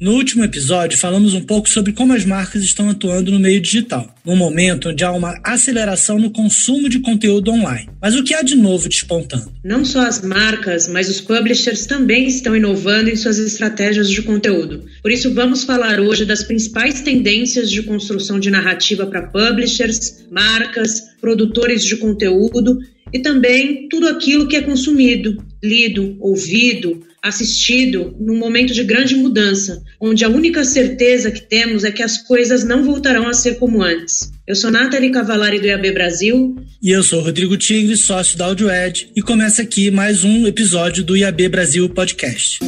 [0.00, 4.14] No último episódio, falamos um pouco sobre como as marcas estão atuando no meio digital,
[4.24, 7.90] num momento onde há uma aceleração no consumo de conteúdo online.
[8.00, 9.52] Mas o que há de novo despontando?
[9.64, 14.84] Não só as marcas, mas os publishers também estão inovando em suas estratégias de conteúdo.
[15.02, 21.08] Por isso, vamos falar hoje das principais tendências de construção de narrativa para publishers, marcas,
[21.20, 22.78] produtores de conteúdo
[23.12, 29.82] e também tudo aquilo que é consumido, lido, ouvido, assistido num momento de grande mudança,
[30.00, 33.82] onde a única certeza que temos é que as coisas não voltarão a ser como
[33.82, 34.30] antes.
[34.46, 36.56] Eu sou Nathalie Cavalari do IAB Brasil.
[36.82, 41.16] E eu sou Rodrigo Tigre, sócio da AudioEd, e começa aqui mais um episódio do
[41.16, 42.60] IAB Brasil Podcast.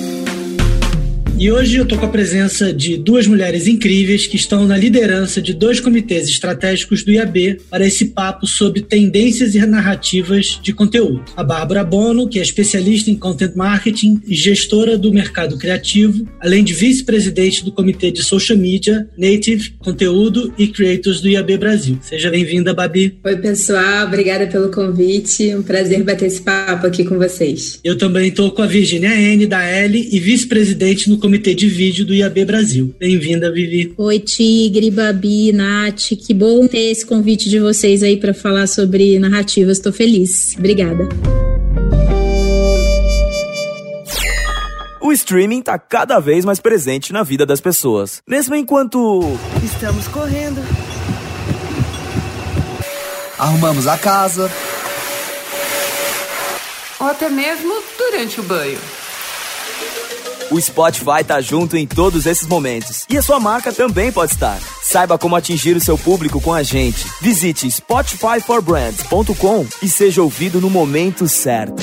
[1.40, 5.40] E hoje eu estou com a presença de duas mulheres incríveis que estão na liderança
[5.40, 11.24] de dois comitês estratégicos do IAB para esse papo sobre tendências e narrativas de conteúdo.
[11.34, 16.62] A Bárbara Bono, que é especialista em content marketing e gestora do mercado criativo, além
[16.62, 21.98] de vice-presidente do Comitê de Social Media, Native, Conteúdo e Creators do IAB Brasil.
[22.02, 23.18] Seja bem-vinda, Babi.
[23.24, 24.06] Oi, pessoal.
[24.06, 25.54] Obrigada pelo convite.
[25.54, 27.80] Um prazer bater esse papo aqui com vocês.
[27.82, 32.04] Eu também estou com a Virginia N, da L, e vice-presidente no Comitê de Vídeo
[32.04, 32.94] do IAB Brasil.
[32.98, 33.94] Bem-vinda, Vivi.
[33.96, 36.16] Oi, Tigre, Babi, Nath.
[36.18, 39.78] Que bom ter esse convite de vocês aí para falar sobre narrativas.
[39.78, 40.54] Estou feliz.
[40.58, 41.08] Obrigada.
[45.00, 48.22] O streaming está cada vez mais presente na vida das pessoas.
[48.26, 49.20] Mesmo enquanto.
[49.64, 50.60] Estamos correndo.
[53.38, 54.50] Arrumamos a casa.
[57.00, 58.99] Ou até mesmo durante o banho.
[60.50, 63.06] O Spotify tá junto em todos esses momentos.
[63.08, 64.58] E a sua marca também pode estar.
[64.82, 67.06] Saiba como atingir o seu público com a gente.
[67.20, 71.80] Visite spotifyforbrands.com e seja ouvido no momento certo.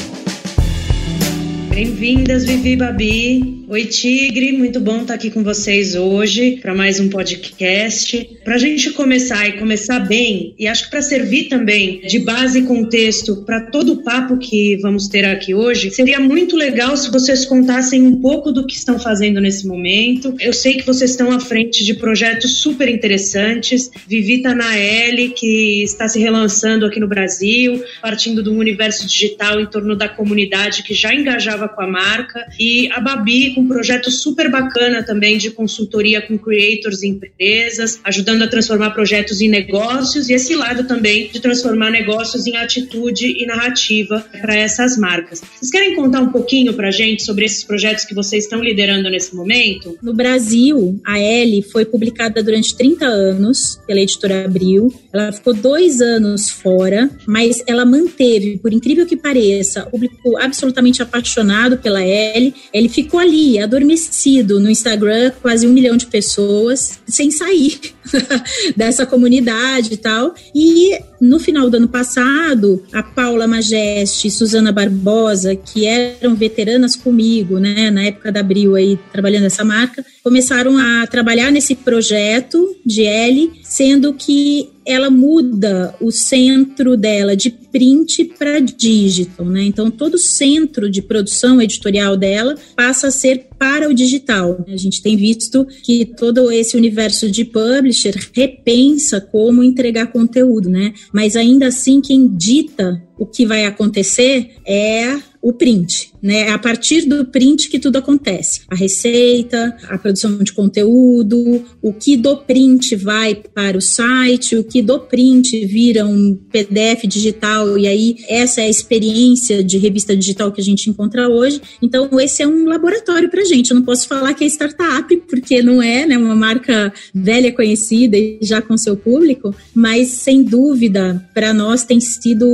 [1.69, 3.65] Bem-vindas, Vivi Babi.
[3.69, 8.37] Oi, Tigre, muito bom estar aqui com vocês hoje para mais um podcast.
[8.41, 12.59] Para a gente começar e começar bem, e acho que para servir também de base
[12.59, 17.11] e contexto para todo o papo que vamos ter aqui hoje, seria muito legal se
[17.11, 20.33] vocês contassem um pouco do que estão fazendo nesse momento.
[20.39, 23.91] Eu sei que vocês estão à frente de projetos super interessantes.
[24.07, 29.65] Vivi na L, que está se relançando aqui no Brasil, partindo do universo digital em
[29.65, 34.11] torno da comunidade que já engajava com a marca, e a Babi com um projeto
[34.11, 40.29] super bacana também de consultoria com creators e empresas, ajudando a transformar projetos em negócios
[40.29, 45.41] e esse lado também de transformar negócios em atitude e narrativa para essas marcas.
[45.41, 49.09] Vocês querem contar um pouquinho para a gente sobre esses projetos que vocês estão liderando
[49.09, 49.97] nesse momento?
[50.03, 54.93] No Brasil, a L foi publicada durante 30 anos pela editora Abril.
[55.11, 61.01] Ela ficou dois anos fora, mas ela manteve, por incrível que pareça, o público absolutamente
[61.01, 62.53] apaixonado pela L.
[62.71, 67.79] Ele ficou ali adormecido no Instagram, quase um milhão de pessoas, sem sair
[68.75, 70.33] dessa comunidade e tal.
[70.53, 76.95] E no final do ano passado, a Paula Majeste e Suzana Barbosa, que eram veteranas
[76.95, 82.75] comigo, né, na época da Abril aí, trabalhando essa marca, começaram a trabalhar nesse projeto
[82.85, 89.65] de L, sendo que ela muda o centro dela de print para digital, né?
[89.65, 94.63] Então todo o centro de produção editorial dela passa a ser para o digital.
[94.67, 100.93] A gente tem visto que todo esse universo de publisher repensa como entregar conteúdo, né?
[101.11, 106.47] Mas ainda assim quem dita o que vai acontecer é o print, né?
[106.47, 108.61] É a partir do print que tudo acontece.
[108.69, 114.63] A receita, a produção de conteúdo, o que do print vai para o site, o
[114.63, 120.15] que do print vira um PDF digital e aí essa é a experiência de revista
[120.15, 121.61] digital que a gente encontra hoje.
[121.81, 123.71] Então esse é um laboratório para gente.
[123.71, 126.17] Eu não posso falar que é startup porque não é, né?
[126.17, 131.99] Uma marca velha conhecida e já com seu público, mas sem dúvida para nós tem
[131.99, 132.47] sido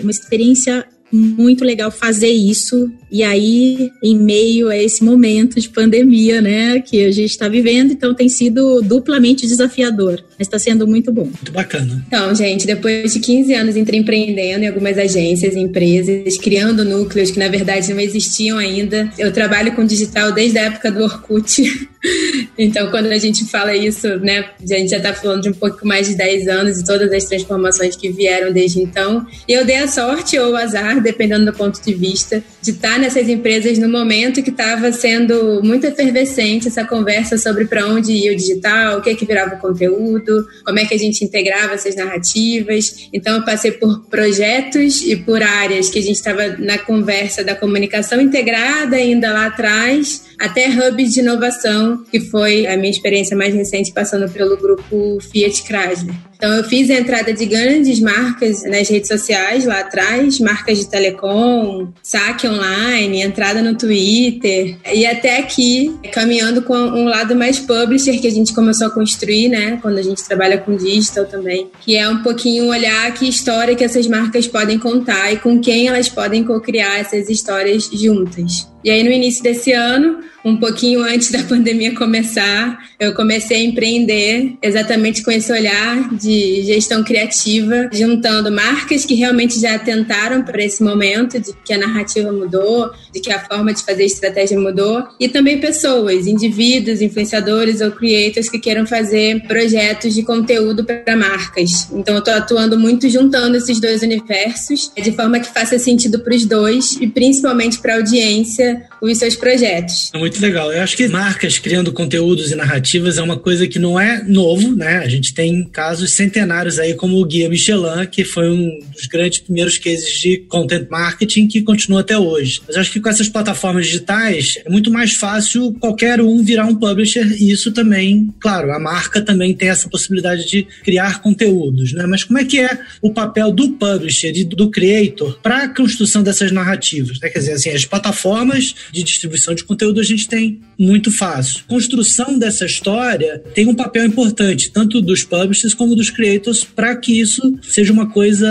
[0.00, 2.90] uma experiência muito legal fazer isso.
[3.10, 7.92] E aí, em meio a esse momento de pandemia, né, que a gente está vivendo,
[7.92, 11.24] então tem sido duplamente desafiador, mas está sendo muito bom.
[11.24, 12.04] Muito bacana.
[12.06, 17.48] Então, gente, depois de 15 anos empreendendo em algumas agências, empresas, criando núcleos que na
[17.48, 21.88] verdade não existiam ainda, eu trabalho com digital desde a época do Orkut.
[22.58, 25.86] então, quando a gente fala isso, né, a gente já está falando de um pouco
[25.86, 29.26] mais de 10 anos e todas as transformações que vieram desde então.
[29.48, 32.98] E eu dei a sorte ou o azar dependendo do ponto de vista, de estar
[32.98, 38.32] nessas empresas no momento que estava sendo muito efervescente essa conversa sobre para onde ia
[38.32, 40.23] o digital, o que é que virava o conteúdo.
[40.24, 43.08] Conteúdo, como é que a gente integrava essas narrativas.
[43.12, 47.54] Então, eu passei por projetos e por áreas que a gente estava na conversa da
[47.54, 53.54] comunicação integrada ainda lá atrás, até hubs de inovação, que foi a minha experiência mais
[53.54, 56.14] recente passando pelo grupo Fiat Chrysler.
[56.36, 60.88] Então, eu fiz a entrada de grandes marcas nas redes sociais lá atrás, marcas de
[60.88, 68.18] telecom, saque online, entrada no Twitter, e até aqui, caminhando com um lado mais publisher
[68.20, 71.96] que a gente começou a construir, né, quando a gente trabalha com digital também, que
[71.96, 76.08] é um pouquinho olhar que história que essas marcas podem contar e com quem elas
[76.08, 78.73] podem co-criar essas histórias juntas.
[78.84, 83.64] E aí, no início desse ano, um pouquinho antes da pandemia começar, eu comecei a
[83.64, 90.62] empreender exatamente com esse olhar de gestão criativa, juntando marcas que realmente já atentaram para
[90.62, 95.02] esse momento de que a narrativa mudou, de que a forma de fazer estratégia mudou,
[95.18, 101.88] e também pessoas, indivíduos, influenciadores ou creators que queiram fazer projetos de conteúdo para marcas.
[101.90, 106.34] Então, eu estou atuando muito juntando esses dois universos, de forma que faça sentido para
[106.34, 110.10] os dois e principalmente para a audiência os seus projetos.
[110.14, 110.72] É muito legal.
[110.72, 114.74] Eu acho que marcas criando conteúdos e narrativas é uma coisa que não é novo,
[114.74, 114.98] né?
[114.98, 119.40] A gente tem casos centenários aí, como o Guia Michelin, que foi um dos grandes
[119.40, 122.60] primeiros cases de content marketing que continua até hoje.
[122.66, 126.74] Mas acho que com essas plataformas digitais é muito mais fácil qualquer um virar um
[126.74, 132.06] publisher e isso também, claro, a marca também tem essa possibilidade de criar conteúdos, né?
[132.06, 136.22] Mas como é que é o papel do publisher e do creator para a construção
[136.22, 137.20] dessas narrativas?
[137.20, 137.28] Né?
[137.28, 141.64] Quer dizer, assim, as plataformas de distribuição de conteúdo a gente tem muito fácil.
[141.68, 147.20] Construção dessa história tem um papel importante, tanto dos publishers como dos creators, para que
[147.20, 148.48] isso seja uma coisa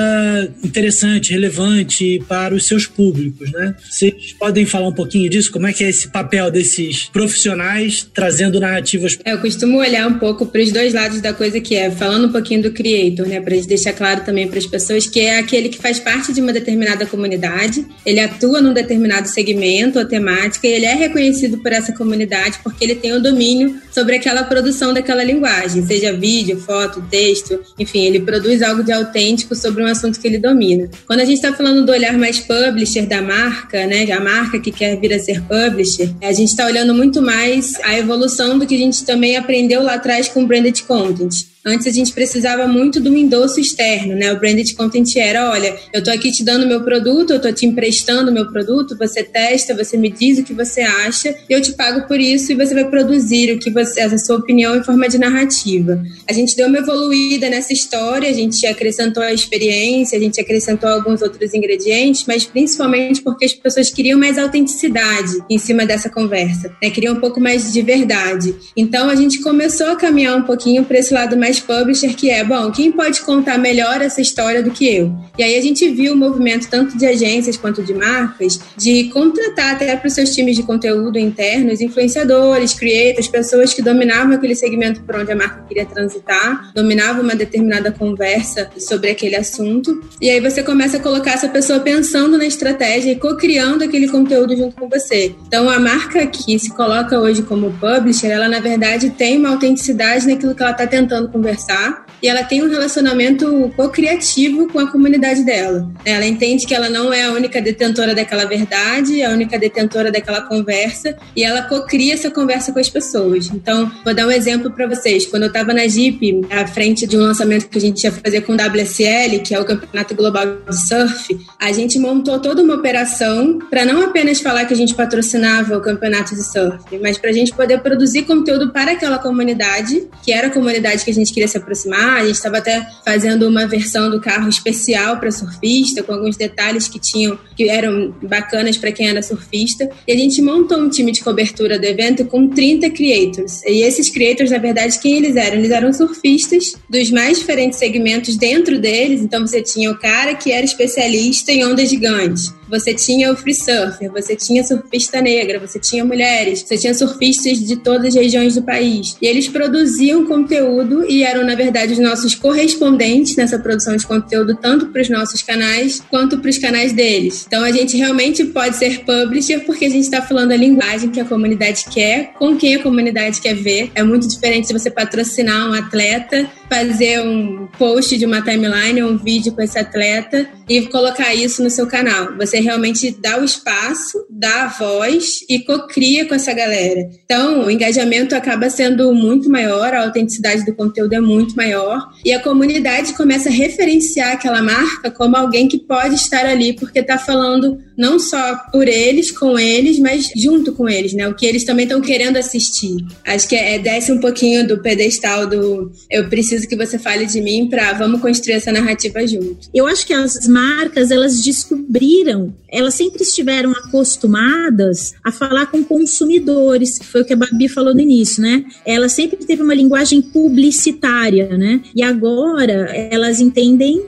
[0.63, 3.75] interessante, relevante para os seus públicos, né?
[3.89, 5.51] Vocês podem falar um pouquinho disso?
[5.51, 9.17] Como é que é esse papel desses profissionais trazendo narrativas?
[9.23, 12.27] É, eu costumo olhar um pouco para os dois lados da coisa que é, falando
[12.27, 15.69] um pouquinho do creator, né, para deixar claro também para as pessoas que é aquele
[15.69, 20.71] que faz parte de uma determinada comunidade, ele atua num determinado segmento ou temática e
[20.71, 25.23] ele é reconhecido por essa comunidade porque ele tem o domínio sobre aquela produção daquela
[25.23, 30.27] linguagem, seja vídeo, foto, texto, enfim, ele produz algo de autêntico sobre um assunto que
[30.27, 30.89] ele domina.
[31.07, 34.71] Quando a gente está falando do olhar mais publisher da marca, né, a marca que
[34.71, 38.75] quer vir a ser publisher, a gente está olhando muito mais a evolução do que
[38.75, 41.52] a gente também aprendeu lá atrás com branded content.
[41.65, 44.33] Antes a gente precisava muito do endosso externo, né?
[44.33, 47.65] O branded content era, olha, eu tô aqui te dando meu produto, eu tô te
[47.65, 52.05] emprestando meu produto, você testa, você me diz o que você acha, eu te pago
[52.05, 55.17] por isso e você vai produzir o que você, a sua opinião em forma de
[55.17, 56.03] narrativa.
[56.29, 60.89] A gente deu uma evoluída nessa história, a gente acrescentou a experiência, a gente acrescentou
[60.89, 66.75] alguns outros ingredientes, mas principalmente porque as pessoas queriam mais autenticidade em cima dessa conversa,
[66.81, 66.89] né?
[66.89, 68.53] Queriam um pouco mais de verdade.
[68.75, 72.29] Então a gente começou a caminhar um pouquinho para esse lado mais mais publisher, que
[72.29, 75.13] é, bom, quem pode contar melhor essa história do que eu?
[75.37, 79.73] E aí a gente viu o movimento tanto de agências quanto de marcas de contratar
[79.73, 85.01] até para os seus times de conteúdo internos influenciadores, creators, pessoas que dominavam aquele segmento
[85.01, 90.01] por onde a marca queria transitar, dominavam uma determinada conversa sobre aquele assunto.
[90.21, 94.55] E aí você começa a colocar essa pessoa pensando na estratégia e co-criando aquele conteúdo
[94.55, 95.35] junto com você.
[95.47, 100.27] Então a marca que se coloca hoje como publisher, ela na verdade tem uma autenticidade
[100.27, 105.43] naquilo que ela está tentando conversar e ela tem um relacionamento co-criativo com a comunidade
[105.43, 105.91] dela.
[106.05, 110.41] Ela entende que ela não é a única detentora daquela verdade, a única detentora daquela
[110.41, 113.49] conversa e ela co-cria essa conversa com as pessoas.
[113.53, 115.25] Então, vou dar um exemplo para vocês.
[115.25, 118.41] Quando eu estava na Jeep, à frente de um lançamento que a gente ia fazer
[118.41, 122.75] com o WSL, que é o Campeonato Global de Surf, a gente montou toda uma
[122.75, 127.31] operação para não apenas falar que a gente patrocinava o campeonato de surf, mas para
[127.31, 131.32] a gente poder produzir conteúdo para aquela comunidade, que era a comunidade que a gente
[131.33, 132.21] queria se aproximar.
[132.21, 136.87] A gente estava até fazendo uma versão do carro especial para surfista, com alguns detalhes
[136.87, 139.89] que tinham que eram bacanas para quem era surfista.
[140.07, 143.63] E a gente montou um time de cobertura do evento com 30 creators.
[143.63, 145.57] E esses creators, na verdade, quem eles eram?
[145.57, 149.21] Eles eram surfistas dos mais diferentes segmentos dentro deles.
[149.21, 153.53] Então você tinha o cara que era especialista em ondas gigantes você tinha o free
[153.53, 158.55] surfer, você tinha surfista negra, você tinha mulheres, você tinha surfistas de todas as regiões
[158.55, 159.15] do país.
[159.21, 164.55] E eles produziam conteúdo e eram, na verdade, os nossos correspondentes nessa produção de conteúdo,
[164.55, 167.45] tanto para os nossos canais quanto para os canais deles.
[167.47, 171.19] Então a gente realmente pode ser publisher porque a gente está falando a linguagem que
[171.19, 173.91] a comunidade quer, com quem a comunidade quer ver.
[173.95, 179.15] É muito diferente se você patrocinar um atleta fazer um post de uma timeline, um
[179.15, 182.35] vídeo com esse atleta e colocar isso no seu canal.
[182.37, 187.09] Você realmente dá o espaço, dá a voz e cocria com essa galera.
[187.23, 192.31] Então, o engajamento acaba sendo muito maior, a autenticidade do conteúdo é muito maior e
[192.33, 197.17] a comunidade começa a referenciar aquela marca como alguém que pode estar ali porque está
[197.17, 201.27] falando não só por eles, com eles, mas junto com eles, né?
[201.27, 202.97] O que eles também estão querendo assistir.
[203.25, 207.25] Acho que é, é desce um pouquinho do pedestal do eu preciso que você fale
[207.25, 209.69] de mim para vamos construir essa narrativa junto.
[209.73, 216.99] Eu acho que as marcas elas descobriram, elas sempre estiveram acostumadas a falar com consumidores,
[217.03, 218.65] foi o que a Babi falou no início, né?
[218.85, 221.81] Ela sempre teve uma linguagem publicitária, né?
[221.95, 224.03] E agora elas entendem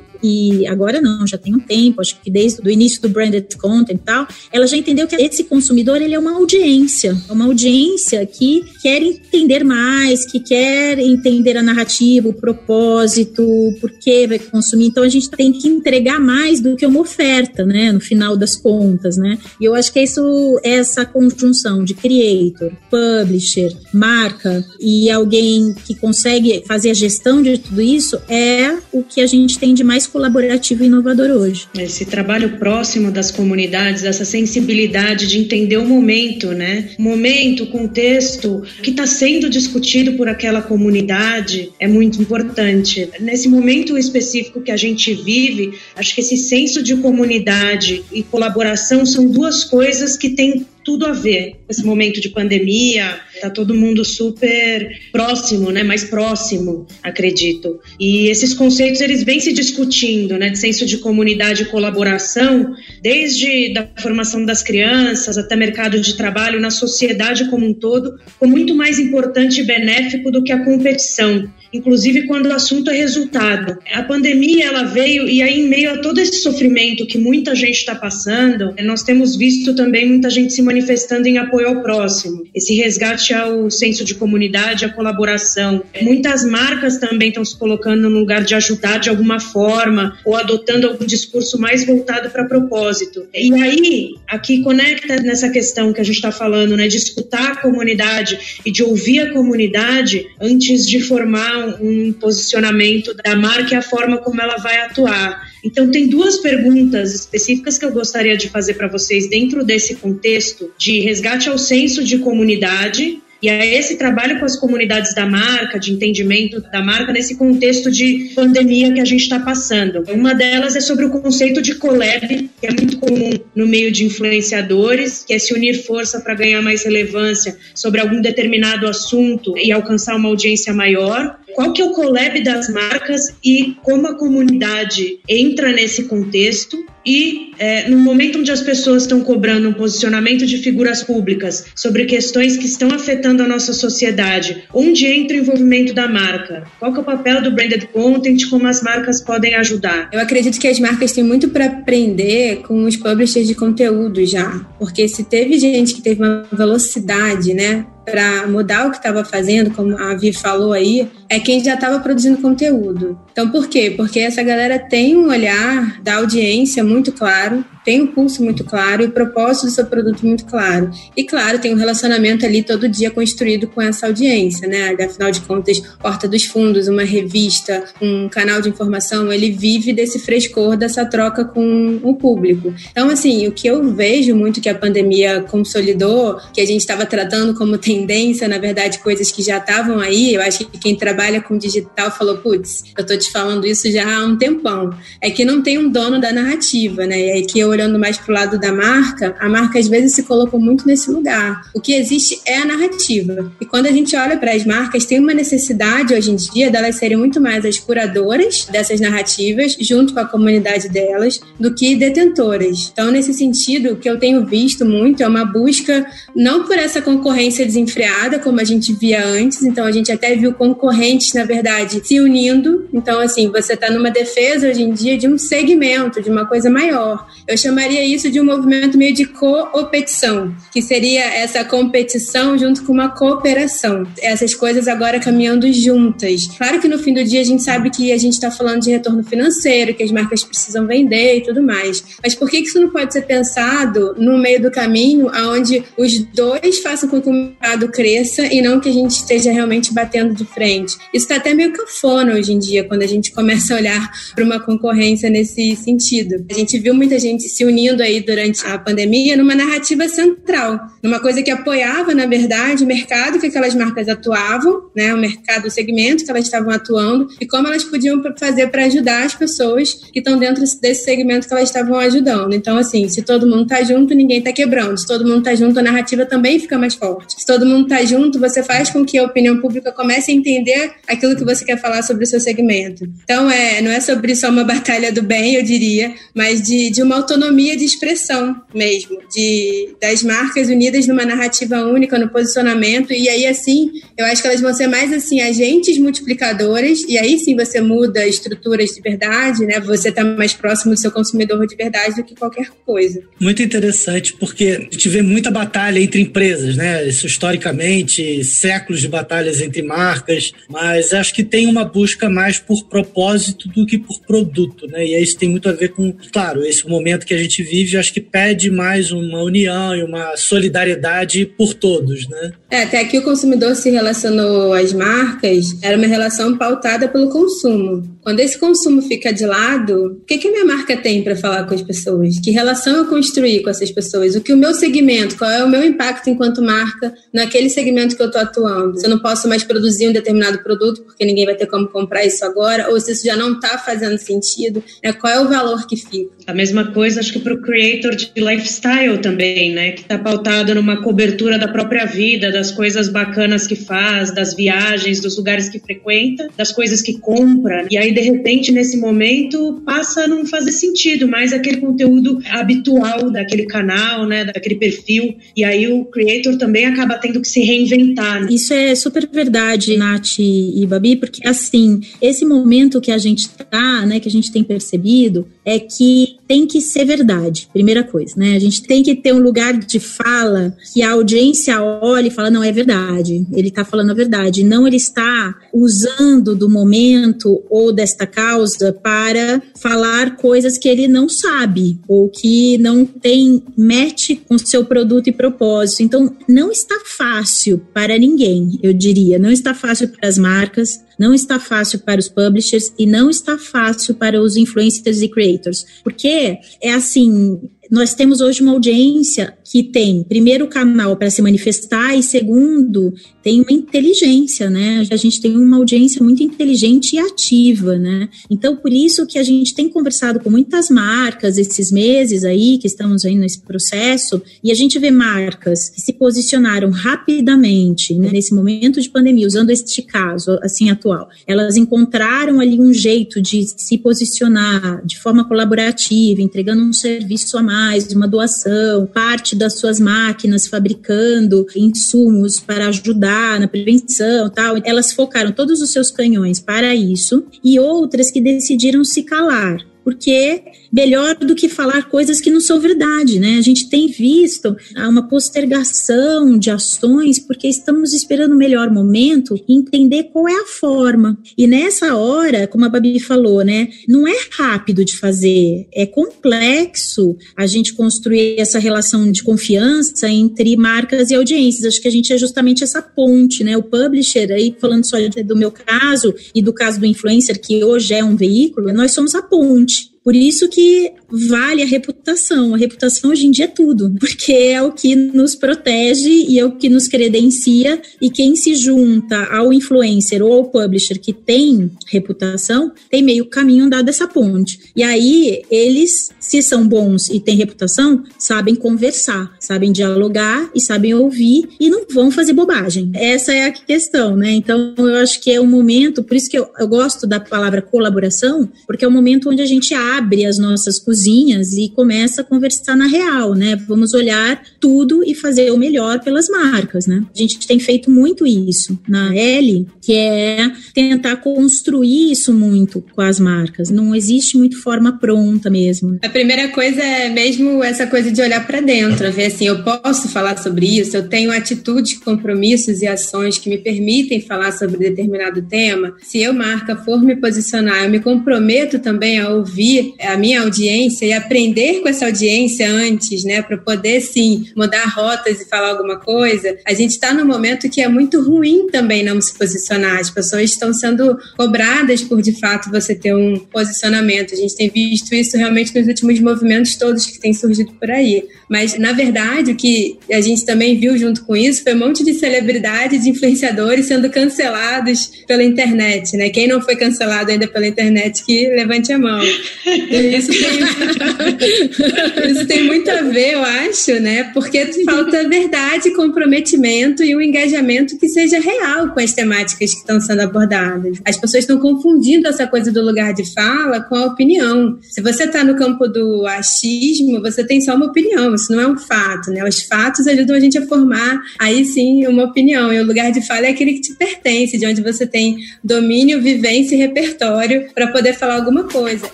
[0.67, 3.99] agora não, já tem um tempo, acho que desde o início do branded content e
[3.99, 8.63] tal, ela já entendeu que esse consumidor ele é uma audiência, é uma audiência que
[8.81, 13.43] quer entender mais, que quer entender a narrativa, o propósito,
[13.79, 14.87] por que vai consumir.
[14.87, 18.55] Então a gente tem que entregar mais do que uma oferta, né, no final das
[18.55, 19.37] contas, né?
[19.59, 26.63] E eu acho que isso essa conjunção de creator, publisher, marca e alguém que consegue
[26.67, 30.81] fazer a gestão de tudo isso é o que a gente tem de mais colaborativo
[30.81, 31.67] e inovador hoje.
[31.77, 36.91] Esse trabalho próximo das comunidades, essa sensibilidade de entender o momento, né?
[36.97, 43.09] Momento, contexto que está sendo discutido por aquela comunidade é muito importante.
[43.19, 49.05] Nesse momento específico que a gente vive, acho que esse senso de comunidade e colaboração
[49.05, 53.19] são duas coisas que têm tudo a ver esse momento de pandemia.
[53.41, 55.83] Tá todo mundo super próximo, né?
[55.83, 57.79] Mais próximo, acredito.
[57.99, 60.49] E esses conceitos eles vêm se discutindo, né?
[60.49, 66.59] De senso de comunidade e colaboração, desde da formação das crianças até mercado de trabalho
[66.59, 71.49] na sociedade como um todo, como muito mais importante e benéfico do que a competição
[71.75, 73.77] inclusive quando o assunto é resultado.
[73.93, 77.77] A pandemia ela veio e aí em meio a todo esse sofrimento que muita gente
[77.77, 82.43] está passando, nós temos visto também muita gente se manifestando em apoio ao próximo.
[82.53, 85.83] Esse resgate ao senso de comunidade, à colaboração.
[86.01, 90.87] Muitas marcas também estão se colocando no lugar de ajudar de alguma forma ou adotando
[90.87, 93.27] algum discurso mais voltado para propósito.
[93.33, 97.55] E aí, aqui conecta nessa questão que a gente está falando, né, de escutar a
[97.57, 103.81] comunidade e de ouvir a comunidade antes de formar um posicionamento da marca e a
[103.81, 105.49] forma como ela vai atuar.
[105.63, 110.71] Então, tem duas perguntas específicas que eu gostaria de fazer para vocês dentro desse contexto
[110.77, 115.79] de resgate ao senso de comunidade e é esse trabalho com as comunidades da marca,
[115.79, 120.03] de entendimento da marca, nesse contexto de pandemia que a gente está passando.
[120.11, 124.05] Uma delas é sobre o conceito de collab, que é muito comum no meio de
[124.05, 129.71] influenciadores, que é se unir força para ganhar mais relevância sobre algum determinado assunto e
[129.71, 135.19] alcançar uma audiência maior qual que é o collab das marcas e como a comunidade
[135.27, 140.57] entra nesse contexto e é, no momento onde as pessoas estão cobrando um posicionamento de
[140.57, 146.07] figuras públicas sobre questões que estão afetando a nossa sociedade, onde entra o envolvimento da
[146.07, 146.63] marca?
[146.79, 148.49] Qual é o papel do branded content?
[148.49, 150.09] Como as marcas podem ajudar?
[150.11, 154.65] Eu acredito que as marcas têm muito para aprender com os publishers de conteúdo já,
[154.79, 159.71] porque se teve gente que teve uma velocidade, né, para mudar o que estava fazendo,
[159.71, 163.19] como a Vi falou aí, é quem já estava produzindo conteúdo.
[163.31, 163.93] Então, por quê?
[163.97, 169.03] Porque essa galera tem um olhar da audiência muito claro, tem um pulso muito claro
[169.03, 170.89] e o propósito do seu produto muito claro.
[171.15, 174.95] E, claro, tem um relacionamento ali todo dia construído com essa audiência, né?
[174.99, 180.17] Afinal de contas, Porta dos Fundos, uma revista, um canal de informação, ele vive desse
[180.17, 182.73] frescor, dessa troca com o público.
[182.89, 187.05] Então, assim, o que eu vejo muito que a pandemia consolidou, que a gente estava
[187.05, 191.39] tratando como tendência, na verdade, coisas que já estavam aí, eu acho que quem trabalha
[191.39, 194.89] com digital falou, putz, eu tô te falando isso já há um tempão.
[195.21, 197.15] É que não tem um dono da narrativa, né?
[197.15, 200.23] Aí que eu olhando mais para o lado da marca, a marca às vezes se
[200.23, 201.61] colocou muito nesse lugar.
[201.73, 203.51] O que existe é a narrativa.
[203.59, 206.95] E quando a gente olha para as marcas, tem uma necessidade hoje em dia delas
[206.95, 212.89] serem muito mais as curadoras dessas narrativas, junto com a comunidade delas, do que detentoras.
[212.91, 216.05] Então, nesse sentido, o que eu tenho visto muito é uma busca,
[216.35, 220.53] não por essa concorrência desenfreada, como a gente via antes, então a gente até viu
[220.53, 222.87] concorrentes, na verdade, se unindo.
[222.93, 226.69] Então, assim, você está numa defesa hoje em dia de um segmento, de uma coisa
[226.69, 227.27] maior.
[227.47, 232.93] Eu chamaria isso de um movimento meio de coopetição, que seria essa competição junto com
[232.93, 234.03] uma cooperação.
[234.21, 236.47] Essas coisas agora caminhando juntas.
[236.57, 238.91] Claro que no fim do dia a gente sabe que a gente está falando de
[238.91, 242.03] retorno financeiro, que as marcas precisam vender e tudo mais.
[242.21, 246.79] Mas por que isso não pode ser pensado no meio do caminho, onde os dois
[246.79, 250.45] façam com que o mercado cresça e não que a gente esteja realmente batendo de
[250.45, 250.95] frente?
[251.13, 254.43] Isso está até meio cafona hoje em dia, quando a gente começa a olhar para
[254.43, 256.45] uma concorrência nesse sentido.
[256.51, 261.21] A gente viu muita gente se unindo aí durante a pandemia numa narrativa central, numa
[261.21, 265.71] coisa que apoiava, na verdade, o mercado que aquelas marcas atuavam, né, o mercado, o
[265.71, 270.19] segmento que elas estavam atuando e como elas podiam fazer para ajudar as pessoas que
[270.19, 272.53] estão dentro desse segmento que elas estavam ajudando.
[272.53, 274.97] Então, assim, se todo mundo tá junto, ninguém tá quebrando.
[274.97, 277.39] Se todo mundo tá junto, a narrativa também fica mais forte.
[277.39, 280.91] Se todo mundo tá junto, você faz com que a opinião pública comece a entender
[281.07, 283.07] aquilo que você quer falar sobre o seu segmento.
[283.23, 287.01] Então, é, não é sobre só uma batalha do bem, eu diria, mas de, de
[287.01, 293.27] uma autonomia de expressão mesmo, de das marcas unidas numa narrativa única, no posicionamento, e
[293.29, 297.55] aí, assim, eu acho que elas vão ser mais, assim, agentes multiplicadores, e aí sim
[297.55, 299.79] você muda estruturas de verdade, né?
[299.81, 303.21] Você tá mais próximo do seu consumidor de verdade do que qualquer coisa.
[303.39, 307.07] Muito interessante, porque a gente vê muita batalha entre empresas, né?
[307.07, 312.85] Isso historicamente, séculos de batalhas entre marcas, mas acho que tem uma busca mais por
[312.85, 315.05] propósito do que por produto, né?
[315.05, 318.13] E isso tem muito a ver com, claro, esse momento que a gente vive, acho
[318.13, 322.51] que pede mais uma união e uma solidariedade por todos, né?
[322.69, 328.14] É, até aqui o consumidor se relacionou às marcas, era uma relação pautada pelo consumo.
[328.25, 331.67] Quando esse consumo fica de lado, o que, que a minha marca tem para falar
[331.67, 332.39] com as pessoas?
[332.39, 334.35] Que relação eu construí com essas pessoas?
[334.35, 338.23] O que o meu segmento, qual é o meu impacto enquanto marca naquele segmento que
[338.23, 338.99] eu estou atuando?
[338.99, 342.25] Se eu não posso mais produzir um determinado produto porque ninguém vai ter como comprar
[342.25, 345.13] isso agora, ou se isso já não está fazendo sentido, né?
[345.13, 346.31] qual é o valor que fica?
[346.47, 349.91] A mesma coisa, acho que para o creator de lifestyle também, né?
[349.91, 355.19] Que está pautado numa cobertura da própria vida, das coisas bacanas que faz, das viagens,
[355.19, 357.85] dos lugares que frequenta, das coisas que compra.
[357.91, 363.29] E aí de repente, nesse momento, passa a não fazer sentido mais aquele conteúdo habitual
[363.29, 365.35] daquele canal, né, daquele perfil.
[365.55, 368.41] E aí o creator também acaba tendo que se reinventar.
[368.41, 368.47] Né?
[368.51, 374.05] Isso é super verdade, Nath e Babi, porque assim, esse momento que a gente tá,
[374.05, 378.55] né, que a gente tem percebido, é que tem que ser verdade, primeira coisa, né?
[378.55, 382.51] A gente tem que ter um lugar de fala que a audiência olhe e fala,
[382.51, 387.91] não, é verdade, ele está falando a verdade, não ele está usando do momento ou
[387.91, 394.57] desta causa para falar coisas que ele não sabe ou que não tem match com
[394.57, 396.03] seu produto e propósito.
[396.03, 401.33] Então, não está fácil para ninguém, eu diria, não está fácil para as marcas, não
[401.33, 405.85] está fácil para os publishers e não está fácil para os influencers e creators.
[406.03, 407.59] Porque é assim,
[407.91, 413.61] nós temos hoje uma audiência que tem, primeiro, canal para se manifestar e, segundo, tem
[413.61, 415.05] uma inteligência, né?
[415.11, 418.29] A gente tem uma audiência muito inteligente e ativa, né?
[418.49, 422.87] Então, por isso que a gente tem conversado com muitas marcas esses meses aí, que
[422.87, 428.53] estamos aí nesse processo, e a gente vê marcas que se posicionaram rapidamente né, nesse
[428.53, 431.29] momento de pandemia, usando este caso, assim, atual.
[431.45, 437.63] Elas encontraram ali um jeito de se posicionar de forma colaborativa, entregando um serviço a
[437.63, 444.77] mais mais, uma doação, parte das suas máquinas fabricando insumos para ajudar na prevenção, tal.
[444.85, 450.61] Elas focaram todos os seus canhões para isso e outras que decidiram se calar porque
[450.95, 453.57] melhor do que falar coisas que não são verdade, né?
[453.57, 459.75] A gente tem visto uma postergação de ações porque estamos esperando o melhor momento e
[459.75, 461.37] entender qual é a forma.
[461.57, 467.35] E nessa hora, como a Babi falou, né, não é rápido de fazer, é complexo
[467.57, 471.85] a gente construir essa relação de confiança entre marcas e audiências.
[471.85, 473.75] Acho que a gente é justamente essa ponte, né?
[473.75, 478.13] O publisher aí falando só do meu caso e do caso do influencer que hoje
[478.13, 482.73] é um veículo, nós somos a ponte por isso que vale a reputação.
[482.73, 486.65] A reputação hoje em dia é tudo, porque é o que nos protege e é
[486.65, 488.01] o que nos credencia.
[488.21, 493.85] E quem se junta ao influencer ou ao publisher que tem reputação, tem meio caminho
[493.85, 494.79] andado essa ponte.
[494.95, 501.13] E aí, eles, se são bons e têm reputação, sabem conversar, sabem dialogar e sabem
[501.13, 503.11] ouvir e não vão fazer bobagem.
[503.13, 504.51] Essa é a questão, né?
[504.51, 507.81] Então, eu acho que é o momento, por isso que eu, eu gosto da palavra
[507.81, 512.43] colaboração, porque é o momento onde a gente abre as nossas cozinhas e começa a
[512.43, 513.75] conversar na real, né?
[513.87, 517.23] Vamos olhar tudo e fazer o melhor pelas marcas, né?
[517.33, 523.21] A gente tem feito muito isso na L, que é tentar construir isso muito com
[523.21, 523.89] as marcas.
[523.89, 526.19] Não existe muito forma pronta mesmo.
[526.23, 530.27] A primeira coisa é mesmo essa coisa de olhar para dentro, ver assim, eu posso
[530.29, 535.61] falar sobre isso, eu tenho atitudes, compromissos e ações que me permitem falar sobre determinado
[535.61, 536.15] tema.
[536.21, 541.04] Se eu marca for me posicionar, eu me comprometo também a ouvir a minha audiência
[541.05, 545.89] audiência e aprender com essa audiência antes, né, para poder sim mudar rotas e falar
[545.89, 550.19] alguma coisa, a gente está num momento que é muito ruim também não se posicionar.
[550.19, 554.53] As pessoas estão sendo cobradas por de fato você ter um posicionamento.
[554.53, 558.43] A gente tem visto isso realmente nos últimos movimentos todos que têm surgido por aí.
[558.69, 562.23] Mas, na verdade, o que a gente também viu junto com isso foi um monte
[562.23, 566.49] de celebridades, influenciadores sendo cancelados pela internet, né?
[566.49, 569.41] Quem não foi cancelado ainda pela internet, que levante a mão.
[569.45, 570.79] Isso tem,
[572.49, 574.51] isso tem muito a ver, eu acho, né?
[574.53, 580.19] Porque falta verdade, comprometimento e um engajamento que seja real com as temáticas que estão
[580.19, 581.19] sendo abordadas.
[581.25, 584.97] As pessoas estão confundindo essa coisa do lugar de fala com a opinião.
[585.01, 588.87] Se você está no campo do achismo, você tem só uma opinião isso não é
[588.87, 589.63] um fato, né?
[589.63, 592.91] Os fatos ajudam a gente a formar aí sim uma opinião.
[592.91, 596.41] E o lugar de fala é aquele que te pertence, de onde você tem domínio,
[596.41, 599.29] vivência e repertório para poder falar alguma coisa.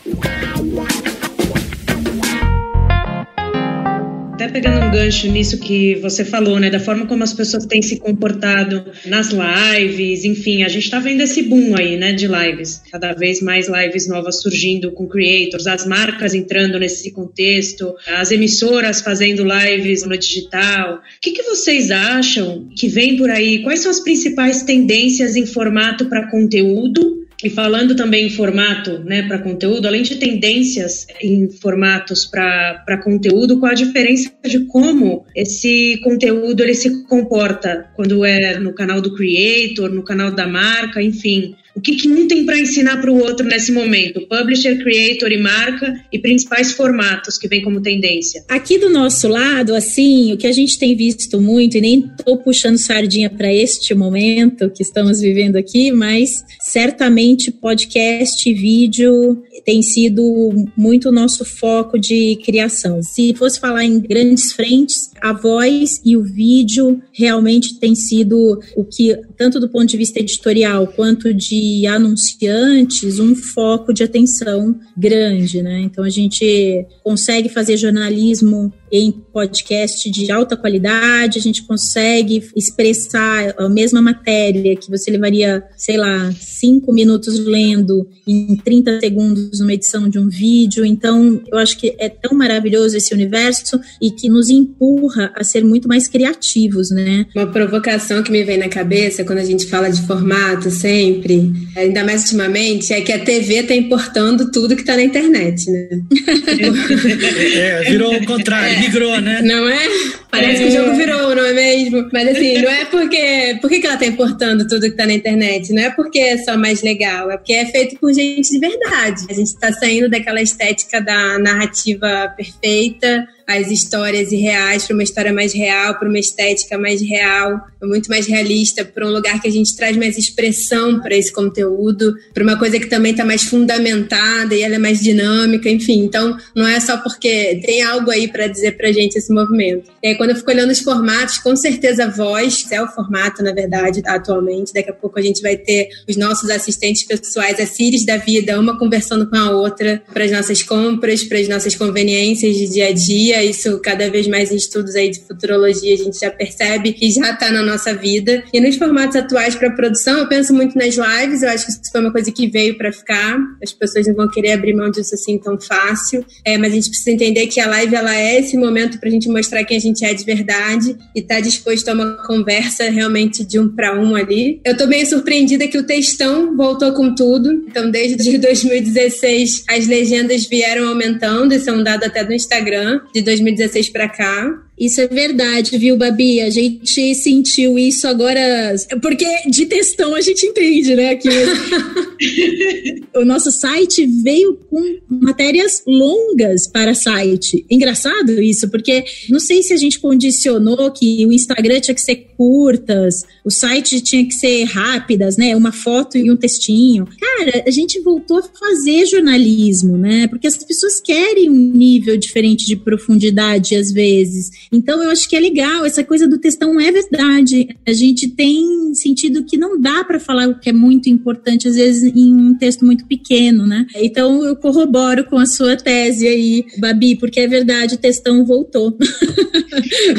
[4.52, 7.98] Pegando um gancho nisso que você falou, né, da forma como as pessoas têm se
[7.98, 13.14] comportado nas lives, enfim, a gente tá vendo esse boom aí, né, de lives, cada
[13.14, 19.44] vez mais lives novas surgindo com creators, as marcas entrando nesse contexto, as emissoras fazendo
[19.44, 20.96] lives no digital.
[20.96, 23.64] O que, que vocês acham que vem por aí?
[23.64, 29.24] Quais são as principais tendências em formato para conteúdo e falando também em formato né,
[29.24, 36.00] para conteúdo, além de tendências em formatos para conteúdo, qual a diferença de como esse
[36.04, 41.56] conteúdo ele se comporta quando é no canal do creator, no canal da marca, enfim.
[41.76, 44.28] O que, que um tem para ensinar para o outro nesse momento?
[44.28, 48.44] Publisher, creator e marca e principais formatos que vem como tendência.
[48.50, 52.38] Aqui do nosso lado, assim, o que a gente tem visto muito, e nem estou
[52.38, 59.82] puxando sardinha para este momento que estamos vivendo aqui, mas certamente podcast e vídeo tem
[59.82, 63.02] sido muito o nosso foco de criação.
[63.04, 68.84] Se fosse falar em grandes frentes, a voz e o vídeo realmente tem sido o
[68.84, 75.62] que, tanto do ponto de vista editorial quanto de anunciantes, um foco de atenção grande,
[75.62, 75.82] né?
[75.82, 83.56] Então a gente consegue fazer jornalismo em podcast de alta qualidade, a gente consegue expressar
[83.58, 89.74] a mesma matéria que você levaria, sei lá, cinco minutos lendo em 30 segundos numa
[89.74, 90.86] edição de um vídeo.
[90.86, 95.64] Então, eu acho que é tão maravilhoso esse universo e que nos empurra a ser
[95.64, 97.26] muito mais criativos, né?
[97.36, 102.04] Uma provocação que me vem na cabeça quando a gente fala de formato sempre, ainda
[102.04, 105.88] mais ultimamente, é que a TV está importando tudo que está na internet, né?
[107.56, 108.78] é, virou o contrário.
[108.78, 109.42] É migrou, né?
[109.42, 109.88] Não é?
[110.30, 110.68] Parece é.
[110.68, 112.10] que o jogo virou, não é mesmo?
[112.12, 113.58] Mas assim, não é porque.
[113.62, 115.72] Por que, ela tá importando tudo que tá na internet?
[115.74, 119.26] Não é porque é só mais legal, é porque é feito por gente de verdade.
[119.30, 125.34] A gente tá saindo daquela estética da narrativa perfeita as histórias irreais para uma história
[125.34, 129.52] mais real, para uma estética mais real, muito mais realista, para um lugar que a
[129.52, 134.54] gente traz mais expressão para esse conteúdo, para uma coisa que também está mais fundamentada
[134.54, 136.04] e ela é mais dinâmica, enfim.
[136.04, 139.90] Então, não é só porque tem algo aí para dizer para gente esse movimento.
[140.04, 143.44] E aí, quando eu fico olhando os formatos, com certeza a voz é o formato,
[143.44, 144.74] na verdade, atualmente.
[144.74, 148.60] Daqui a pouco a gente vai ter os nossos assistentes pessoais, as Siri da vida,
[148.60, 152.88] uma conversando com a outra para as nossas compras, para as nossas conveniências de dia
[152.88, 156.94] a dia isso cada vez mais em estudos aí de futurologia, a gente já percebe
[156.94, 158.44] que já está na nossa vida.
[158.54, 161.92] E nos formatos atuais para produção, eu penso muito nas lives, eu acho que isso
[161.92, 163.38] foi uma coisa que veio para ficar.
[163.62, 166.26] As pessoas não vão querer abrir mão disso assim tão fácil.
[166.46, 169.12] É, mas a gente precisa entender que a live ela é esse momento para a
[169.12, 173.46] gente mostrar quem a gente é de verdade e tá disposto a uma conversa realmente
[173.46, 174.60] de um para um ali.
[174.64, 177.52] Eu tô meio surpreendida que o textão voltou com tudo.
[177.68, 183.02] Então, desde 2016, as legendas vieram aumentando, isso é um dado até do Instagram.
[183.14, 184.62] De 2016 para cá.
[184.82, 186.42] Isso é verdade, viu, Babi?
[186.42, 188.76] A gente sentiu isso agora.
[189.00, 191.14] Porque de textão a gente entende, né?
[191.14, 191.30] Que
[193.16, 197.64] o nosso site veio com matérias longas para site.
[197.70, 202.16] Engraçado isso, porque não sei se a gente condicionou que o Instagram tinha que ser
[202.36, 205.56] curtas, o site tinha que ser rápidas, né?
[205.56, 207.06] Uma foto e um textinho.
[207.20, 210.28] Cara, a gente voltou a fazer jornalismo, né?
[210.28, 214.50] Porque as pessoas querem um nível diferente de profundidade às vezes.
[214.72, 217.68] Então, eu acho que é legal, essa coisa do textão é verdade.
[217.86, 221.76] A gente tem sentido que não dá para falar o que é muito importante, às
[221.76, 223.86] vezes, em um texto muito pequeno, né?
[223.96, 228.98] Então, eu corroboro com a sua tese aí, Babi, porque é verdade, o textão voltou.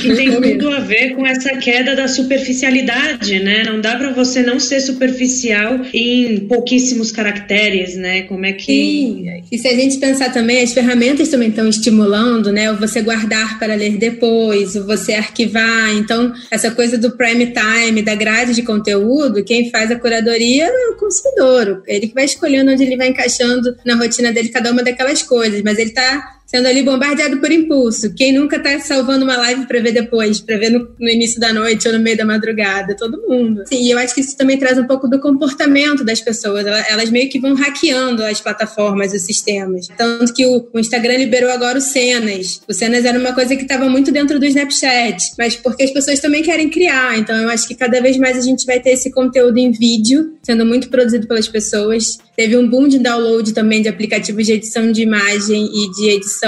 [0.01, 3.63] Que tem tudo a ver com essa queda da superficialidade, né?
[3.65, 8.23] Não dá para você não ser superficial em pouquíssimos caracteres, né?
[8.23, 8.73] Como é que.
[8.73, 9.27] Sim.
[9.51, 12.73] E se a gente pensar também, as ferramentas também estão estimulando, né?
[12.75, 15.91] Você guardar para ler depois, o você arquivar.
[15.95, 20.89] Então, essa coisa do prime time, da grade de conteúdo, quem faz a curadoria é
[20.91, 21.83] o consumidor.
[21.87, 25.63] Ele que vai escolhendo onde ele vai encaixando na rotina dele cada uma daquelas coisas,
[25.63, 28.15] mas ele está sendo ali bombardeado por impulso.
[28.15, 31.51] Quem nunca tá salvando uma live para ver depois, para ver no, no, início da
[31.51, 32.95] noite ou no meio da madrugada?
[32.95, 33.63] Todo mundo.
[33.67, 36.67] Sim, e eu acho que isso também traz um pouco do comportamento das pessoas.
[36.67, 39.87] Elas meio que vão hackeando as plataformas, os sistemas.
[39.97, 42.61] Tanto que o, o Instagram liberou agora o Cenas.
[42.69, 46.21] O Cenas era uma coisa que estava muito dentro do Snapchat, mas porque as pessoas
[46.21, 47.19] também querem criar.
[47.19, 50.35] Então eu acho que cada vez mais a gente vai ter esse conteúdo em vídeo,
[50.43, 52.19] sendo muito produzido pelas pessoas.
[52.37, 56.42] Teve um boom de download também de aplicativos de edição de imagem e de edição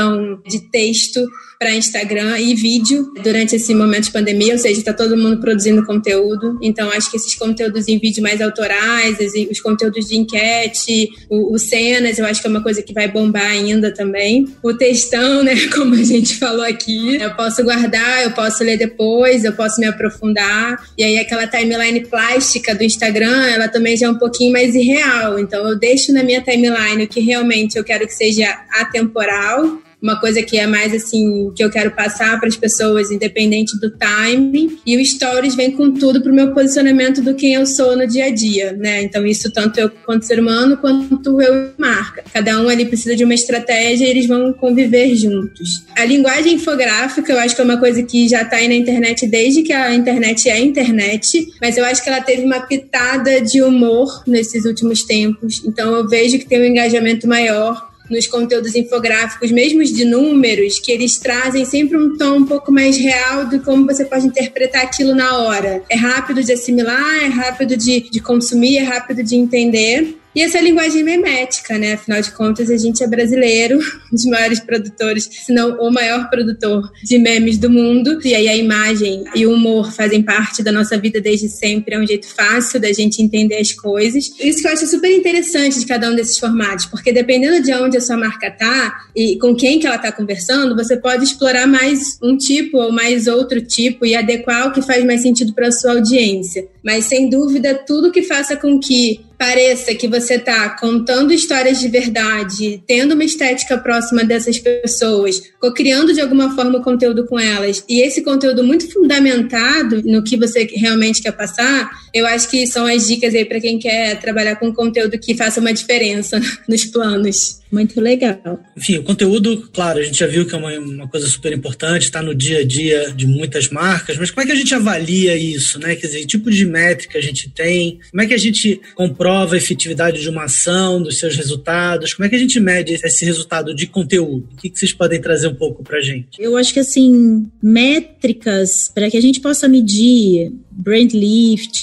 [0.46, 1.20] de texto
[1.58, 5.84] para Instagram e vídeo durante esse momento de pandemia, ou seja, está todo mundo produzindo
[5.86, 6.58] conteúdo.
[6.60, 9.16] Então, acho que esses conteúdos em vídeo mais autorais,
[9.50, 13.08] os conteúdos de enquete, o, o cenas, eu acho que é uma coisa que vai
[13.08, 14.46] bombar ainda também.
[14.62, 19.44] O textão, né, como a gente falou aqui, eu posso guardar, eu posso ler depois,
[19.44, 20.84] eu posso me aprofundar.
[20.98, 25.38] E aí, aquela timeline plástica do Instagram, ela também já é um pouquinho mais irreal.
[25.38, 30.20] Então, eu deixo na minha timeline o que realmente eu quero que seja atemporal uma
[30.20, 34.78] coisa que é mais assim, que eu quero passar para as pessoas, independente do time.
[34.86, 38.06] E o Stories vem com tudo para o meu posicionamento do quem eu sou no
[38.06, 39.02] dia a dia, né?
[39.02, 42.22] Então, isso tanto eu quanto ser humano, quanto eu marca.
[42.34, 45.84] Cada um ali precisa de uma estratégia e eles vão conviver juntos.
[45.96, 49.26] A linguagem infográfica, eu acho que é uma coisa que já está aí na internet
[49.26, 53.62] desde que a internet é internet, mas eu acho que ela teve uma pitada de
[53.62, 55.62] humor nesses últimos tempos.
[55.64, 60.92] Então, eu vejo que tem um engajamento maior nos conteúdos infográficos, mesmo de números, que
[60.92, 65.14] eles trazem sempre um tom um pouco mais real do como você pode interpretar aquilo
[65.14, 65.82] na hora.
[65.88, 70.16] É rápido de assimilar, é rápido de, de consumir, é rápido de entender.
[70.34, 71.92] E essa linguagem memética, né?
[71.92, 73.78] Afinal de contas, a gente é brasileiro,
[74.12, 78.18] um dos maiores produtores, se não o maior produtor de memes do mundo.
[78.24, 81.94] E aí a imagem e o humor fazem parte da nossa vida desde sempre.
[81.94, 84.24] É um jeito fácil da gente entender as coisas.
[84.40, 87.96] Isso que eu acho super interessante de cada um desses formatos, porque dependendo de onde
[87.96, 92.18] a sua marca tá e com quem que ela tá conversando, você pode explorar mais
[92.22, 95.72] um tipo ou mais outro tipo e adequar o que faz mais sentido para a
[95.72, 96.66] sua audiência.
[96.82, 101.88] Mas sem dúvida, tudo que faça com que pareça que você está contando histórias de
[101.88, 107.84] verdade, tendo uma estética próxima dessas pessoas, co-criando de alguma forma o conteúdo com elas,
[107.88, 112.86] e esse conteúdo muito fundamentado no que você realmente quer passar, eu acho que são
[112.86, 117.63] as dicas aí para quem quer trabalhar com conteúdo que faça uma diferença nos planos.
[117.74, 118.62] Muito legal.
[118.76, 122.04] Enfim, o conteúdo, claro, a gente já viu que é uma, uma coisa super importante,
[122.04, 125.36] está no dia a dia de muitas marcas, mas como é que a gente avalia
[125.36, 125.96] isso, né?
[125.96, 127.98] Quer dizer, que tipo de métrica a gente tem?
[128.12, 132.14] Como é que a gente comprova a efetividade de uma ação, dos seus resultados?
[132.14, 134.48] Como é que a gente mede esse resultado de conteúdo?
[134.52, 136.28] O que, que vocês podem trazer um pouco para a gente?
[136.38, 141.82] Eu acho que, assim, métricas para que a gente possa medir brand lift,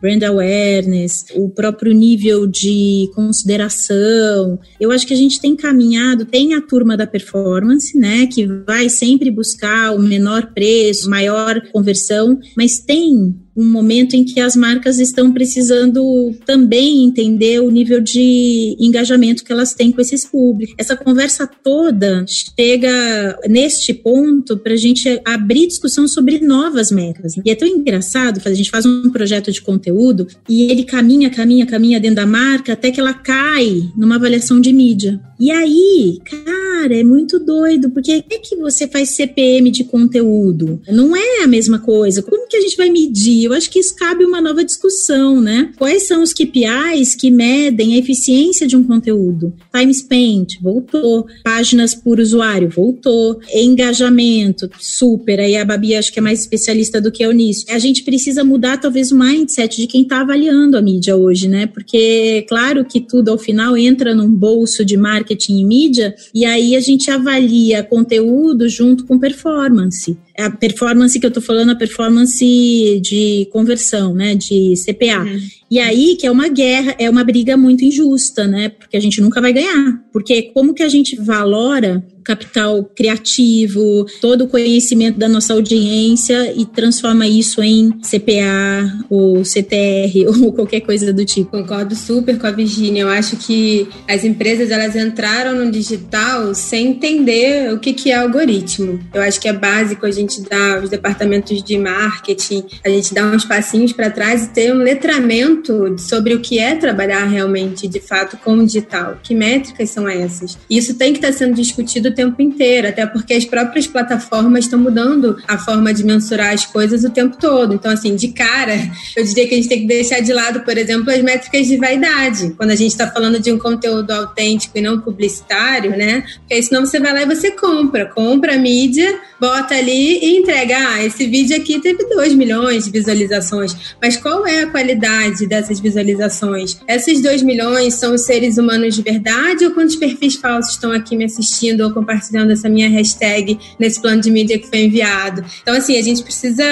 [0.00, 4.58] brand awareness, o próprio nível de consideração.
[4.80, 8.88] Eu acho que a gente tem caminhado, tem a turma da performance, né, que vai
[8.88, 14.98] sempre buscar o menor preço, maior conversão, mas tem um momento em que as marcas
[14.98, 20.74] estão precisando também entender o nível de engajamento que elas têm com esses públicos.
[20.78, 27.34] Essa conversa toda chega neste ponto para a gente abrir discussão sobre novas metas.
[27.44, 31.66] E é tão engraçado, a gente faz um projeto de conteúdo e ele caminha, caminha,
[31.66, 35.20] caminha dentro da marca até que ela cai numa avaliação de mídia.
[35.38, 40.80] E aí, cara, é muito doido, porque é que você faz CPM de conteúdo?
[40.88, 42.22] Não é a mesma coisa.
[42.22, 43.41] Como que a gente vai medir?
[43.44, 45.70] Eu acho que isso cabe uma nova discussão, né?
[45.76, 49.52] Quais são os KPIs que medem a eficiência de um conteúdo?
[49.74, 51.26] Time spent, voltou.
[51.42, 53.40] Páginas por usuário, voltou.
[53.54, 55.40] Engajamento, super.
[55.40, 57.66] Aí a Babi acho que é mais especialista do que eu nisso.
[57.68, 61.66] A gente precisa mudar talvez o mindset de quem está avaliando a mídia hoje, né?
[61.66, 66.76] Porque, claro que tudo ao final entra num bolso de marketing e mídia, e aí
[66.76, 73.00] a gente avalia conteúdo junto com performance a performance que eu estou falando, a performance
[73.02, 75.22] de conversão, né, de CPA.
[75.22, 75.40] Uhum.
[75.70, 79.20] E aí que é uma guerra, é uma briga muito injusta, né, porque a gente
[79.20, 80.00] nunca vai ganhar.
[80.12, 86.64] Porque como que a gente valora capital criativo, todo o conhecimento da nossa audiência e
[86.64, 91.50] transforma isso em CPA ou CTR ou qualquer coisa do tipo.
[91.50, 93.02] Concordo super com a Virginia.
[93.02, 98.16] Eu acho que as empresas elas entraram no digital sem entender o que, que é
[98.16, 99.00] algoritmo.
[99.12, 103.34] Eu acho que é básico a gente dar os departamentos de marketing, a gente dar
[103.34, 108.00] uns passinhos para trás e ter um letramento sobre o que é trabalhar realmente, de
[108.00, 109.18] fato, com o digital.
[109.22, 110.58] Que métricas são essas?
[110.68, 114.78] Isso tem que estar sendo discutido o tempo inteiro, até porque as próprias plataformas estão
[114.78, 117.74] mudando a forma de mensurar as coisas o tempo todo.
[117.74, 118.74] Então, assim, de cara,
[119.16, 121.76] eu diria que a gente tem que deixar de lado, por exemplo, as métricas de
[121.76, 122.54] vaidade.
[122.56, 126.24] Quando a gente está falando de um conteúdo autêntico e não publicitário, né?
[126.38, 128.06] Porque senão você vai lá e você compra.
[128.06, 130.76] Compra a mídia, bota ali e entrega.
[130.76, 133.94] Ah, esse vídeo aqui teve 2 milhões de visualizações.
[134.00, 136.78] Mas qual é a qualidade dessas visualizações?
[136.88, 141.16] Esses 2 milhões são os seres humanos de verdade ou quantos perfis falsos estão aqui
[141.16, 145.44] me assistindo ou compartilhando essa minha hashtag nesse plano de mídia que foi enviado?
[145.62, 146.64] Então, assim, a gente precisa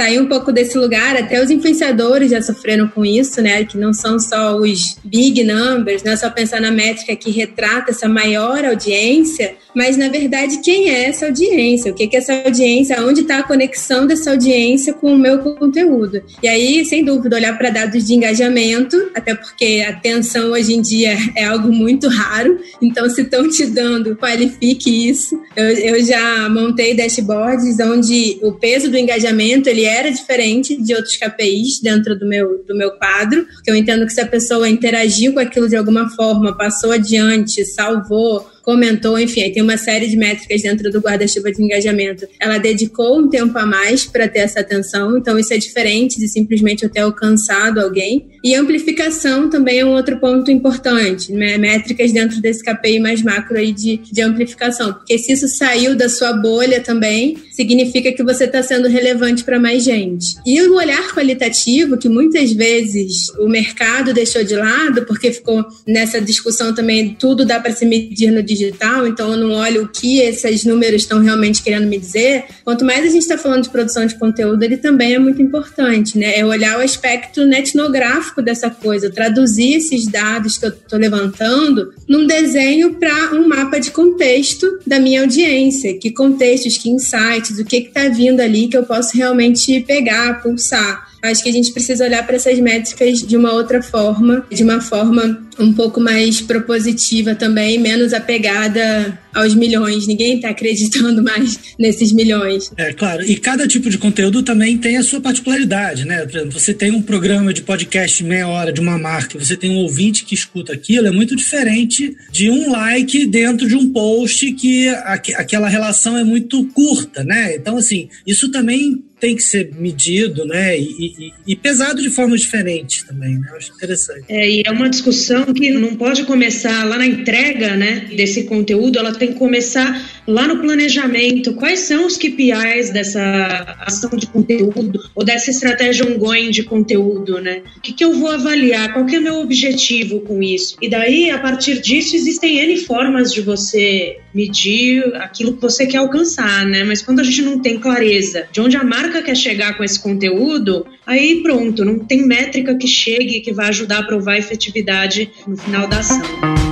[0.00, 1.14] sair um pouco desse lugar.
[1.14, 3.64] Até os influenciadores já sofreram com isso, né?
[3.66, 7.90] Que não são só os big numbers, não é só pensar na métrica que retrata
[7.90, 11.92] essa maior audiência, mas na verdade quem é essa audiência?
[11.92, 13.02] O que é essa audiência?
[13.02, 16.22] Onde está a conexão dessa audiência com o meu conteúdo?
[16.42, 21.14] E aí, sem dúvida, olhar para dados de engajamento, até porque atenção hoje em dia
[21.36, 22.58] é algo muito raro.
[22.80, 25.38] Então, se estão te dando, qualifique isso.
[25.54, 31.16] Eu, eu já montei dashboards onde o peso do engajamento ele era diferente de outros
[31.16, 35.34] KPIs dentro do meu, do meu quadro, porque eu entendo que se a pessoa interagiu
[35.34, 40.16] com aquilo de alguma forma, passou adiante, salvou, comentou, enfim, aí tem uma série de
[40.16, 42.26] métricas dentro do guarda-chuva de engajamento.
[42.40, 46.28] Ela dedicou um tempo a mais para ter essa atenção, então isso é diferente de
[46.28, 48.26] simplesmente eu ter alcançado alguém.
[48.42, 51.58] E amplificação também é um outro ponto importante, né?
[51.58, 56.08] métricas dentro desse KPI mais macro aí de, de amplificação, porque se isso saiu da
[56.08, 60.36] sua bolha também, significa que você está sendo relevante para mais gente.
[60.46, 66.20] E o olhar qualitativo, que muitas vezes o mercado deixou de lado, porque ficou nessa
[66.20, 70.20] discussão também, tudo dá para se medir no digital, então eu não olho o que
[70.20, 72.44] esses números estão realmente querendo me dizer.
[72.64, 76.18] Quanto mais a gente está falando de produção de conteúdo, ele também é muito importante,
[76.18, 76.38] né?
[76.38, 82.26] É olhar o aspecto etnográfico dessa coisa, traduzir esses dados que eu estou levantando num
[82.26, 85.96] desenho para um mapa de contexto da minha audiência.
[85.98, 91.10] Que contextos, que insights, o que está vindo ali que eu posso realmente pegar, pulsar.
[91.22, 94.80] Acho que a gente precisa olhar para essas métricas de uma outra forma, de uma
[94.80, 100.06] forma um pouco mais propositiva também, menos apegada aos milhões.
[100.06, 102.70] Ninguém está acreditando mais nesses milhões.
[102.76, 103.22] É, claro.
[103.24, 106.24] E cada tipo de conteúdo também tem a sua particularidade, né?
[106.26, 109.70] Por exemplo, você tem um programa de podcast meia hora de uma marca, você tem
[109.70, 114.52] um ouvinte que escuta aquilo, é muito diferente de um like dentro de um post
[114.52, 117.54] que aquela relação é muito curta, né?
[117.54, 120.76] Então, assim, isso também tem que ser medido, né?
[120.78, 123.48] E, e, e, pesado de formas diferentes também, né?
[123.50, 124.24] Eu acho interessante.
[124.28, 128.06] É, e é uma discussão que não pode começar lá na entrega, né?
[128.14, 131.54] Desse conteúdo, ela tem que começar lá no planejamento.
[131.54, 137.62] Quais são os KPIs dessa ação de conteúdo ou dessa estratégia ongoing de conteúdo, né?
[137.76, 138.92] O que, que eu vou avaliar?
[138.92, 140.76] Qual que é o meu objetivo com isso?
[140.80, 145.98] E daí, a partir disso, existem N formas de você medir aquilo que você quer
[145.98, 146.84] alcançar, né?
[146.84, 150.00] Mas quando a gente não tem clareza de onde a marca quer chegar com esse
[150.00, 155.30] conteúdo, aí pronto, não tem métrica que chegue que vai ajudar a provar a efetividade
[155.46, 156.69] no final da ação.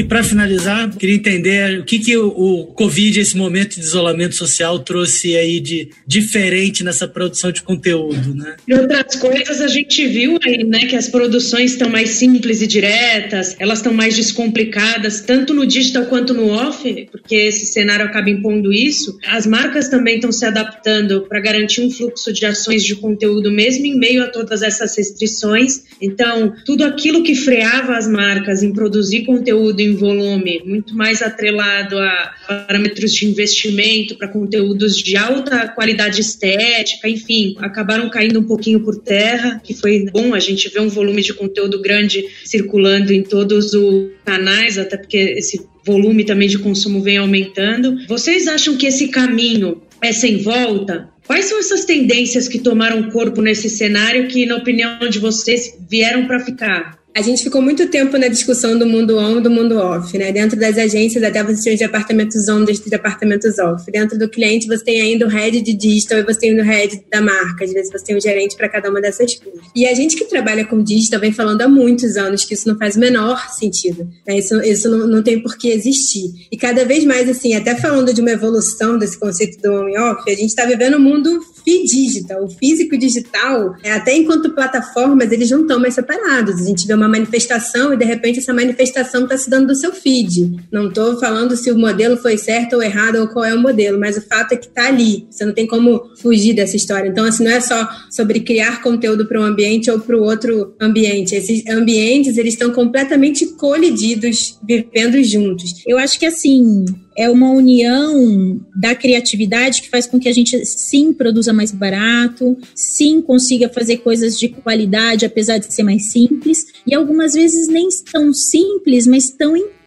[0.00, 4.78] E para finalizar, queria entender o que, que o, Covid, esse momento de isolamento social,
[4.78, 8.56] trouxe aí de diferente nessa produção de conteúdo, né?
[8.66, 12.66] E outras coisas a gente viu aí, né, que as produções estão mais simples e
[12.66, 18.30] diretas, elas estão mais descomplicadas, tanto no digital quanto no off, porque esse cenário acaba
[18.30, 19.18] impondo isso.
[19.26, 23.84] As marcas também estão se adaptando para garantir um fluxo de ações de conteúdo mesmo
[23.84, 25.82] em meio a todas essas restrições.
[26.00, 31.98] Então, tudo aquilo que freava as marcas em produzir conteúdo em volume, muito mais atrelado
[31.98, 38.80] a parâmetros de investimento para conteúdos de alta qualidade estética, enfim, acabaram caindo um pouquinho
[38.80, 43.22] por terra, que foi bom a gente ver um volume de conteúdo grande circulando em
[43.22, 47.96] todos os canais, até porque esse volume também de consumo vem aumentando.
[48.06, 51.08] Vocês acham que esse caminho é sem volta?
[51.26, 56.26] Quais são essas tendências que tomaram corpo nesse cenário que, na opinião de vocês, vieram
[56.26, 56.99] para ficar?
[57.12, 60.30] A gente ficou muito tempo na discussão do mundo on e do mundo off, né?
[60.30, 63.90] Dentro das agências, até você tem os departamentos on e os departamentos off.
[63.90, 67.02] Dentro do cliente, você tem ainda o head de digital e você tem o head
[67.10, 67.64] da marca.
[67.64, 69.60] Às vezes você tem um gerente para cada uma dessas coisas.
[69.74, 72.78] E a gente que trabalha com digital vem falando há muitos anos que isso não
[72.78, 74.08] faz o menor sentido.
[74.26, 74.38] Né?
[74.38, 76.30] Isso, isso não, não tem por que existir.
[76.50, 79.98] E cada vez mais, assim, até falando de uma evolução desse conceito do on e
[79.98, 85.32] off, a gente está vivendo um mundo digital, o físico digital, é, até enquanto plataformas,
[85.32, 86.60] eles não estão mais separados.
[86.60, 89.92] A gente vê uma manifestação e de repente essa manifestação está se dando do seu
[89.92, 90.50] feed.
[90.70, 93.98] Não estou falando se o modelo foi certo ou errado ou qual é o modelo,
[93.98, 95.26] mas o fato é que está ali.
[95.30, 97.08] Você não tem como fugir dessa história.
[97.08, 100.74] Então, assim, não é só sobre criar conteúdo para um ambiente ou para o outro
[100.80, 101.34] ambiente.
[101.34, 105.82] Esses ambientes, eles estão completamente colididos, vivendo juntos.
[105.86, 106.84] Eu acho que, assim,
[107.16, 112.56] é uma união da criatividade que faz com que a gente sim produza mais barato,
[112.74, 117.88] sim consiga fazer coisas de qualidade, apesar de ser mais simples, e algumas vezes nem
[118.10, 119.79] tão simples, mas tão incríveis,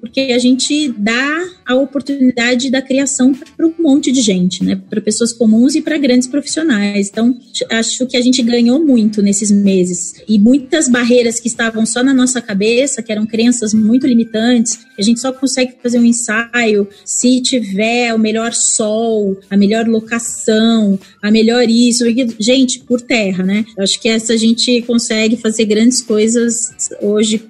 [0.00, 4.80] porque a gente dá a oportunidade da criação para um monte de gente, né?
[4.90, 7.08] Para pessoas comuns e para grandes profissionais.
[7.08, 7.34] Então,
[7.70, 10.14] acho que a gente ganhou muito nesses meses.
[10.28, 15.02] E muitas barreiras que estavam só na nossa cabeça, que eram crenças muito limitantes, a
[15.02, 21.30] gente só consegue fazer um ensaio se tiver o melhor sol, a melhor locação, a
[21.30, 22.04] melhor isso.
[22.38, 23.64] Gente, por terra, né?
[23.78, 27.42] Acho que essa a gente consegue fazer grandes coisas hoje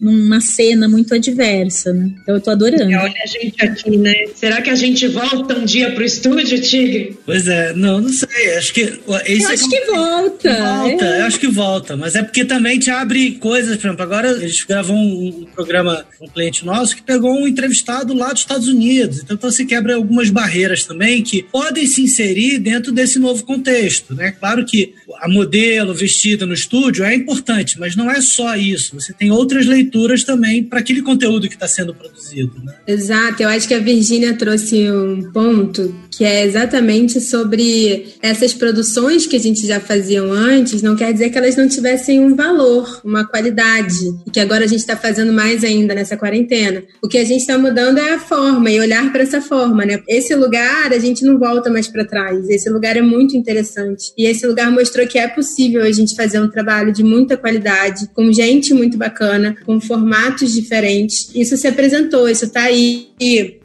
[0.00, 2.10] numa cena muito adversa, né?
[2.22, 2.84] Então eu tô adorando.
[2.84, 4.14] olha a gente aqui, né?
[4.34, 7.18] Será que a gente volta um dia pro estúdio, Tigre?
[7.24, 8.54] Pois é, não, não sei.
[8.56, 8.80] Acho que.
[8.80, 10.56] eu é acho que volta.
[10.56, 11.20] Volta, é.
[11.20, 11.96] eu acho que volta.
[11.96, 15.46] Mas é porque também te abre coisas, por exemplo, agora a gente gravou um, um
[15.54, 19.20] programa com um cliente nosso que pegou um entrevistado lá dos Estados Unidos.
[19.20, 24.14] Então, então se quebra algumas barreiras também que podem se inserir dentro desse novo contexto,
[24.14, 24.32] né?
[24.32, 28.94] Claro que a modelo vestida no estúdio é importante, mas não é só isso.
[28.94, 32.52] Você tem outras leituras também para aquele conteúdo que está sendo produzido.
[32.62, 32.74] Né?
[32.86, 39.26] Exato, eu acho que a Virgínia trouxe um ponto que é exatamente sobre essas produções
[39.26, 43.00] que a gente já fazia antes, não quer dizer que elas não tivessem um valor,
[43.04, 43.96] uma qualidade,
[44.26, 46.82] e que agora a gente está fazendo mais ainda nessa quarentena.
[47.02, 50.02] O que a gente está mudando é a forma e olhar para essa forma, né?
[50.06, 52.48] Esse lugar a gente não volta mais para trás.
[52.48, 56.40] Esse lugar é muito interessante e esse lugar mostrou que é possível a gente fazer
[56.40, 61.30] um trabalho de muita qualidade, com gente muito bacana, com formatos diferentes.
[61.34, 63.08] Isso se apresentou, isso está aí